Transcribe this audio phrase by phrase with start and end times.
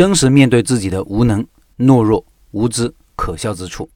[0.00, 1.46] 真实面对自己的无能、
[1.76, 3.86] 懦弱、无知、可笑之处。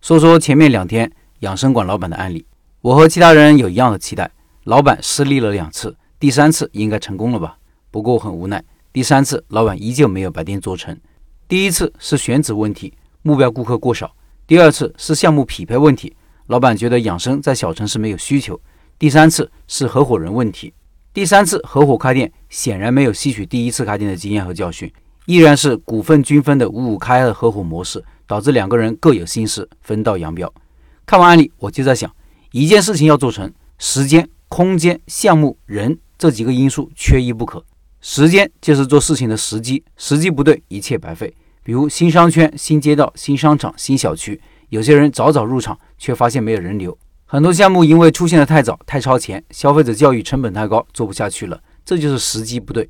[0.00, 2.46] 说说前面两天养生馆老板的案例，
[2.82, 4.30] 我和其他人有一样的期待，
[4.62, 7.58] 老板失利了两次，第三次应该成功了吧？
[7.90, 8.62] 不过很无奈，
[8.92, 10.96] 第三次老板依旧没有把店做成。
[11.48, 14.06] 第一次是选址问题，目标顾客过少；
[14.46, 16.14] 第二次是项目匹配问题，
[16.46, 18.54] 老板觉得养生在小城市没有需求；
[19.00, 20.72] 第三次是合伙人问题。
[21.14, 24.90] 第三次合伙开店，显然没有吸取第一次开店的经验和教训，
[25.26, 30.50] 依然是股份均分的五五开的合伙模式，导致两个人各有心事，分道扬镳。
[31.04, 32.10] 看完案例，我就在想，
[32.52, 37.62] 一件事情要做成，时间、空间、项目、人这几个因素缺一不可。
[38.00, 41.36] 时间就是做事情的时机，时机不对，一切白费。
[41.62, 46.96] 比如新商圈、新街道、新商场、新小区，有些人早早入场，却发现没有人流。
[47.32, 51.58] 很多项目因为出现的太早、太超前，消费者教育成本太高，做不下去了。
[51.82, 52.86] 这就是时机不对。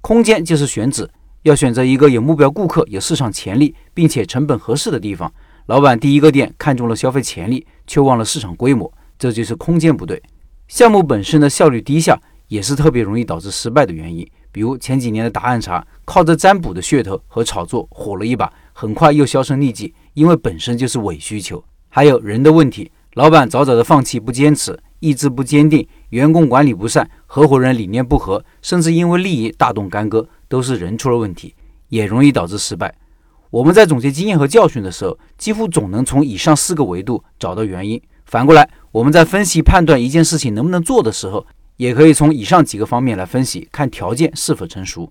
[0.00, 1.08] 空间就是选址，
[1.42, 5.32] 要选择一个有目标顾客、有市场潜力，并且成本合适的地方。
[5.66, 10.20] 老板第一个店看中了消费潜力，却忘了市场规模，这就是空间不对。
[10.66, 14.28] 项目本身的效率低下，也是特别容易导致失败的原因。
[14.50, 21.64] 比如前几年的答案茶，靠着占卜的噱头和炒作火了一把，很快又销声匿迹，因为本身就是伪需求。
[21.88, 22.90] 还有人的问题。
[23.16, 31.54] 老板早早的放弃，不坚持，意志不坚定，员工管理不善，合伙人理念不合，甚至因为利益大动干戈，都是人出了问题，
[31.88, 32.94] 也容易导致失败。
[33.48, 37.98] 我们在总结经验和教训的时候，几乎总能从以上四个维度找到原因。
[38.26, 41.46] 反过来，我们在分析判断一件事情能不能做的时候，
[41.78, 45.10] 也可以从以上几个方面来分析，看条件是否成熟。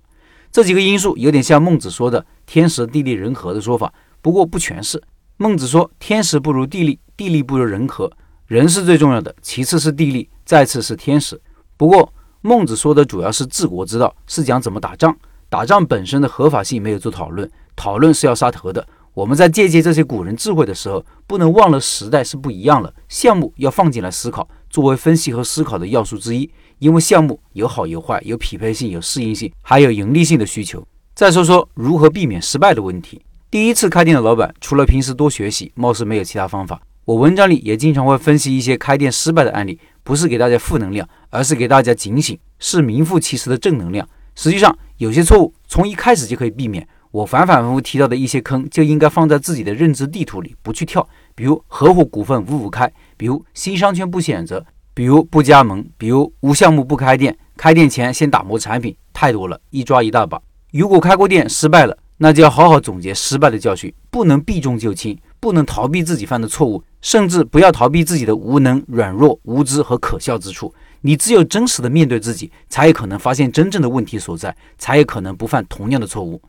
[0.51, 5.01] 这几个因素有点像孟子说的“天时地利人和”的说法，不过不全是。
[5.37, 8.11] 孟子说：“天时不如地利。”地利不如人和，
[8.45, 11.39] 人是最重要的，其次是地利，再次是天时。
[11.77, 15.15] 不过孟子说的主要是治国之道，是讲怎么打仗。
[15.49, 18.85] 打仗本身的合法性没有做讨论，讨论是要杀头的。
[19.13, 26.49] 我们在借鉴这些古人智慧的时候，不能忘了时代是不一样了，项目要放进来思考，作为分析和思考的要素之一。
[26.79, 30.85] 因为项目有好有坏，有匹配性，有适应性，还有盈利性的需求。
[31.13, 33.21] 再说说如何避免失败的问题。
[33.55, 36.81] 第一次开店的老板，除了平时多学习，貌似没有其他方法。
[37.05, 44.05] 我文章里也经常会分析一些开店失败的案例，不是给大家负能量，而是给大家警醒，是名副其实的正能量。
[44.35, 46.85] 实际上，有些错误从一开始就可以避免。
[47.11, 51.07] 我反反复复提到的一些坑，就应该放在自己的认知地图里，不去跳。
[51.33, 60.41] 比如合伙股份五五开，比如新商圈不选择，比如不加盟，比如无项目不开店，开店前先打磨产品，太多了，一抓一大把。
[60.73, 66.83] 如果开过店失败了，那就要好好总结失败的教训，不能避重就轻，不能逃避自己犯的错误。
[67.01, 70.73] 甚至不要逃避自己的无能、软弱、无知和可笑之处。
[71.01, 76.41] 你只有真实的面对自己，才有可能发现真正的问题所在，才有可能不犯同样的错误。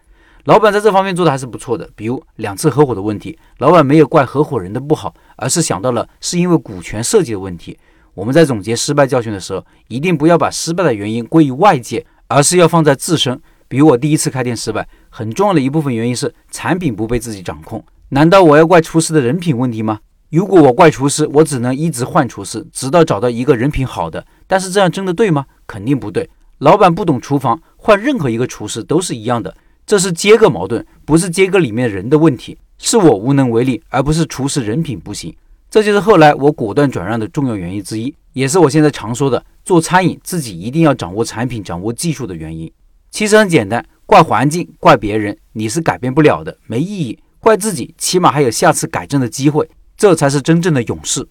[0.44, 1.90] 老板在这方面做的还是不错的。
[1.94, 7.76] 比如两次合伙的问题，老板没有怪合伙人的不好，而是想到了是因为股权设计的问题。
[8.14, 13.38] 我们在总结失败教训的时候，一定不要把失败的原因归于外界，而是要放在自身。
[13.68, 17.84] 比如我第一次开店失败，很重要的一部分原因是产品不被自己掌控。
[18.10, 20.00] 难道我要怪厨师的人品问题吗？
[20.30, 24.24] 如果我怪厨师，我只能一直换厨师，直到找到一个人品好的。
[24.46, 25.46] 但是这样真的对吗？
[25.66, 26.28] 肯定不对。
[26.58, 29.54] 老板不懂厨房，换任何一个厨师都是一样的。
[29.84, 35.34] 这是接个矛盾，不是接个里面人的问题，是我无能为力，而不是厨师人品不行。
[35.70, 42.70] 这就是后来我果断转让的重要原因之一，也是我现在常说的做餐饮自己一定要掌握产品、掌握技术的原因。
[43.16, 47.18] 其实很简单，怪环境、怪别人，你是改变不了的，没意义。
[47.40, 49.66] 怪自己，起码还有下次改正的机会。
[49.96, 51.26] 这才是真正的勇士。